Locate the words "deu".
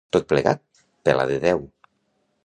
1.43-1.61